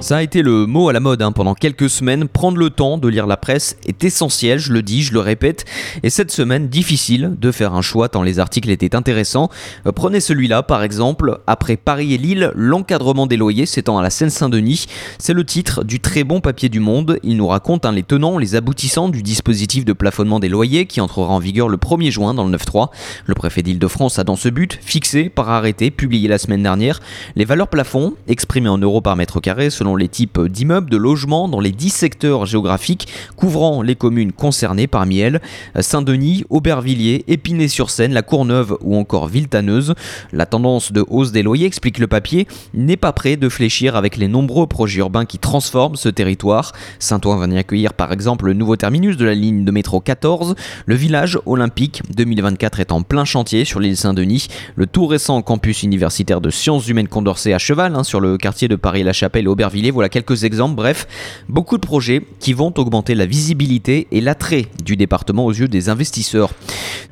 ça 0.00 0.18
a 0.18 0.22
été 0.22 0.42
le 0.42 0.66
mot 0.66 0.88
à 0.88 0.92
la 0.92 1.00
mode 1.00 1.22
hein, 1.22 1.32
pendant 1.32 1.54
quelques 1.54 1.90
semaines. 1.90 2.28
Prendre 2.28 2.56
le 2.56 2.70
temps 2.70 2.98
de 2.98 3.08
lire 3.08 3.26
la 3.26 3.36
presse 3.36 3.76
est 3.86 4.04
essentiel, 4.04 4.58
je 4.58 4.72
le 4.72 4.82
dis, 4.82 5.02
je 5.02 5.12
le 5.12 5.20
répète. 5.20 5.64
Et 6.02 6.10
cette 6.10 6.30
semaine, 6.30 6.68
difficile 6.68 7.34
de 7.38 7.50
faire 7.50 7.74
un 7.74 7.82
choix 7.82 8.08
tant 8.08 8.22
les 8.22 8.38
articles 8.38 8.70
étaient 8.70 8.94
intéressants. 8.94 9.50
Euh, 9.86 9.92
prenez 9.92 10.20
celui-là 10.20 10.62
par 10.62 10.82
exemple. 10.82 11.40
Après 11.46 11.76
Paris 11.76 12.14
et 12.14 12.18
Lille, 12.18 12.52
l'encadrement 12.54 13.26
des 13.26 13.36
loyers 13.36 13.66
s'étend 13.66 13.98
à 13.98 14.02
la 14.02 14.10
Seine-Saint-Denis. 14.10 14.86
C'est 15.18 15.34
le 15.34 15.44
titre 15.44 15.84
du 15.84 16.00
très 16.00 16.24
bon 16.24 16.40
papier 16.40 16.68
du 16.68 16.80
Monde. 16.80 17.18
Il 17.22 17.36
nous 17.36 17.48
raconte 17.48 17.84
hein, 17.84 17.92
les 17.92 18.02
tenants, 18.02 18.38
les 18.38 18.54
aboutissants 18.54 19.08
du 19.08 19.22
dispositif 19.22 19.84
de 19.84 19.92
plafonnement 19.92 20.38
des 20.38 20.48
loyers 20.48 20.86
qui 20.86 21.00
entrera 21.00 21.32
en 21.32 21.38
vigueur 21.38 21.68
le 21.68 21.76
1er 21.76 22.10
juin 22.10 22.34
dans 22.34 22.46
le 22.46 22.56
9-3. 22.56 22.90
Le 23.26 23.34
préfet 23.34 23.62
d'Île-de-France 23.62 24.18
a 24.18 24.24
dans 24.24 24.36
ce 24.36 24.48
but 24.48 24.78
fixé 24.80 25.28
par 25.28 25.48
arrêté 25.48 25.90
publié 25.90 26.28
la 26.28 26.38
semaine 26.38 26.62
dernière 26.62 27.00
les 27.36 27.44
valeurs 27.44 27.68
plafonds 27.68 28.14
exprimées 28.26 28.68
en 28.68 28.78
euros 28.78 29.00
par 29.00 29.16
mètre 29.16 29.40
carré 29.40 29.70
selon 29.70 29.87
les 29.96 30.08
types 30.08 30.40
d'immeubles, 30.40 30.90
de 30.90 30.96
logements 30.96 31.48
dans 31.48 31.60
les 31.60 31.72
10 31.72 31.90
secteurs 31.90 32.46
géographiques 32.46 33.08
couvrant 33.36 33.82
les 33.82 33.94
communes 33.94 34.32
concernées 34.32 34.86
parmi 34.86 35.18
elles 35.18 35.40
Saint-Denis, 35.80 36.44
Aubervilliers, 36.50 37.24
Épinay-sur-Seine, 37.28 38.12
la 38.12 38.22
Courneuve 38.22 38.76
ou 38.82 38.96
encore 38.96 39.28
Villetaneuse. 39.28 39.94
La 40.32 40.46
tendance 40.46 40.92
de 40.92 41.04
hausse 41.08 41.32
des 41.32 41.42
loyers, 41.42 41.66
explique 41.66 41.98
le 41.98 42.06
papier, 42.06 42.46
n'est 42.74 42.96
pas 42.96 43.12
près 43.12 43.36
de 43.36 43.48
fléchir 43.48 43.96
avec 43.96 44.16
les 44.16 44.28
nombreux 44.28 44.66
projets 44.66 45.00
urbains 45.00 45.24
qui 45.24 45.38
transforment 45.38 45.96
ce 45.96 46.08
territoire. 46.08 46.72
Saint-Ouen 46.98 47.36
va 47.36 47.46
y 47.46 47.58
accueillir 47.58 47.94
par 47.94 48.12
exemple 48.12 48.46
le 48.46 48.52
nouveau 48.52 48.76
terminus 48.76 49.16
de 49.16 49.24
la 49.24 49.34
ligne 49.34 49.64
de 49.64 49.70
métro 49.70 50.00
14. 50.00 50.54
Le 50.86 50.94
village 50.94 51.38
olympique 51.46 52.02
2024 52.14 52.80
est 52.80 52.92
en 52.92 53.02
plein 53.02 53.24
chantier 53.24 53.64
sur 53.64 53.80
l'île 53.80 53.96
Saint-Denis. 53.96 54.48
Le 54.76 54.86
tout 54.86 55.06
récent 55.06 55.40
campus 55.42 55.82
universitaire 55.82 56.40
de 56.40 56.50
sciences 56.50 56.88
humaines 56.88 57.08
Condorcet 57.08 57.52
à 57.52 57.58
cheval 57.58 57.94
hein, 57.94 58.04
sur 58.04 58.20
le 58.20 58.36
quartier 58.36 58.68
de 58.68 58.76
Paris-la-Chapelle 58.76 59.44
et 59.44 59.48
Aubervilliers 59.48 59.77
voilà 59.90 60.08
quelques 60.08 60.44
exemples. 60.44 60.74
Bref, 60.74 61.06
beaucoup 61.48 61.76
de 61.76 61.86
projets 61.86 62.22
qui 62.40 62.52
vont 62.52 62.72
augmenter 62.76 63.14
la 63.14 63.26
visibilité 63.26 64.06
et 64.10 64.20
l'attrait 64.20 64.66
du 64.84 64.96
département 64.96 65.46
aux 65.46 65.52
yeux 65.52 65.68
des 65.68 65.88
investisseurs. 65.88 66.50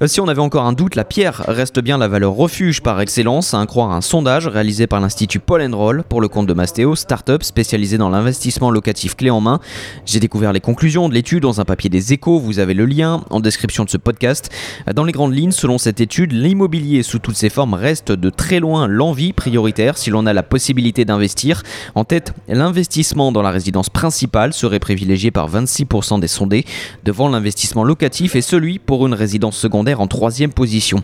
Euh, 0.02 0.06
si 0.06 0.20
on 0.20 0.28
avait 0.28 0.42
encore 0.42 0.64
un 0.64 0.72
doute, 0.72 0.94
la 0.94 1.04
pierre 1.04 1.44
reste 1.48 1.80
bien 1.80 1.96
la 1.98 2.08
valeur 2.08 2.32
refuge 2.32 2.82
par 2.82 3.00
excellence, 3.00 3.54
à 3.54 3.58
en 3.58 3.66
croire 3.66 3.92
un 3.92 4.00
sondage 4.00 4.46
réalisé 4.46 4.86
par 4.86 5.00
l'Institut 5.00 5.38
Paul 5.38 5.62
Roll 5.74 6.04
pour 6.08 6.20
le 6.20 6.28
compte 6.28 6.46
de 6.46 6.52
Mastéo, 6.52 6.94
start-up 6.94 7.42
spécialisé 7.42 7.96
dans 7.96 8.10
l'investissement 8.10 8.70
locatif 8.70 9.14
clé 9.14 9.30
en 9.30 9.40
main. 9.40 9.60
J'ai 10.04 10.20
découvert 10.20 10.52
les 10.52 10.60
conclusions 10.60 11.08
de 11.08 11.14
l'étude 11.14 11.42
dans 11.42 11.60
un 11.60 11.64
papier 11.64 11.88
des 11.88 12.12
échos, 12.12 12.38
vous 12.38 12.58
avez 12.58 12.74
le 12.74 12.84
lien 12.84 13.24
en 13.30 13.40
description 13.40 13.84
de 13.84 13.90
ce 13.90 13.96
podcast. 13.96 14.50
Dans 14.94 15.04
les 15.04 15.12
grandes 15.12 15.34
lignes, 15.34 15.52
selon 15.52 15.78
cette 15.78 16.00
étude, 16.00 16.32
l'immobilier 16.32 17.02
sous 17.02 17.18
toutes 17.18 17.36
ses 17.36 17.48
formes 17.48 17.74
reste 17.74 18.12
de 18.12 18.30
très 18.30 18.60
loin 18.60 18.86
l'envie 18.86 19.32
prioritaire 19.32 19.96
si 19.96 20.10
l'on 20.10 20.26
a 20.26 20.32
la 20.32 20.42
possibilité 20.42 21.04
d'investir. 21.04 21.62
En 21.94 22.04
tête, 22.04 22.34
l'investissement 22.56 23.32
dans 23.32 23.42
la 23.42 23.50
résidence 23.50 23.90
principale 23.90 24.52
serait 24.52 24.78
privilégié 24.78 25.30
par 25.30 25.50
26% 25.50 26.20
des 26.20 26.28
sondés, 26.28 26.64
devant 27.04 27.28
l'investissement 27.28 27.84
locatif 27.84 28.34
et 28.34 28.40
celui 28.40 28.78
pour 28.78 29.06
une 29.06 29.14
résidence 29.14 29.56
secondaire 29.56 30.00
en 30.00 30.06
troisième 30.06 30.52
position. 30.52 31.02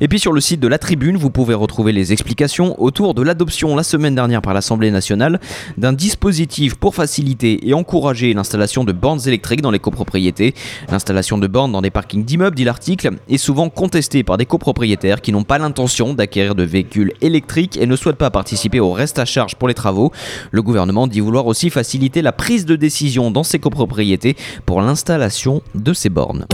Et 0.00 0.08
puis 0.08 0.18
sur 0.18 0.32
le 0.32 0.40
site 0.40 0.60
de 0.60 0.68
la 0.68 0.78
Tribune, 0.78 1.16
vous 1.16 1.30
pouvez 1.30 1.54
retrouver 1.54 1.92
les 1.92 2.12
explications 2.12 2.80
autour 2.82 3.14
de 3.14 3.22
l'adoption 3.22 3.76
la 3.76 3.82
semaine 3.82 4.14
dernière 4.14 4.42
par 4.42 4.54
l'Assemblée 4.54 4.90
nationale 4.90 5.40
d'un 5.76 5.92
dispositif 5.92 6.74
pour 6.74 6.94
faciliter 6.94 7.68
et 7.68 7.74
encourager 7.74 8.32
l'installation 8.32 8.84
de 8.84 8.92
bornes 8.92 9.20
électriques 9.26 9.62
dans 9.62 9.70
les 9.70 9.78
copropriétés. 9.78 10.54
L'installation 10.90 11.38
de 11.38 11.46
bornes 11.46 11.72
dans 11.72 11.82
des 11.82 11.90
parkings 11.90 12.24
d'immeubles, 12.24 12.56
dit 12.56 12.64
l'article, 12.64 13.10
est 13.28 13.38
souvent 13.38 13.68
contestée 13.68 14.24
par 14.24 14.38
des 14.38 14.46
copropriétaires 14.46 15.20
qui 15.20 15.32
n'ont 15.32 15.44
pas 15.44 15.58
l'intention 15.58 16.14
d'acquérir 16.14 16.54
de 16.54 16.62
véhicules 16.62 17.12
électriques 17.20 17.76
et 17.76 17.86
ne 17.86 17.96
souhaitent 17.96 18.16
pas 18.16 18.30
participer 18.30 18.80
au 18.80 18.92
reste 18.92 19.18
à 19.18 19.24
charge 19.24 19.56
pour 19.56 19.68
les 19.68 19.74
travaux. 19.74 20.10
Le 20.50 20.62
gouvernement 20.94 21.06
dit 21.06 21.20
vouloir 21.20 21.46
aussi 21.46 21.70
faciliter 21.70 22.22
la 22.22 22.32
prise 22.32 22.64
de 22.64 22.76
décision 22.76 23.30
dans 23.30 23.42
ses 23.42 23.58
copropriétés 23.58 24.36
pour 24.64 24.80
l'installation 24.80 25.62
de 25.74 25.92
ces 25.92 26.08
bornes. 26.08 26.46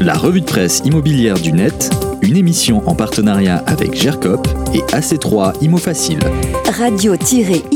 La 0.00 0.14
revue 0.14 0.40
de 0.40 0.46
presse 0.46 0.80
immobilière 0.84 1.38
du 1.40 1.52
net, 1.52 1.90
une 2.22 2.36
émission 2.36 2.88
en 2.88 2.94
partenariat 2.94 3.56
avec 3.66 3.94
GERCOP 3.94 4.46
et 4.74 4.82
AC3 4.94 5.54
Imo 5.60 5.78
Facile. 5.78 6.20
Radio-imo.fr 6.78 7.68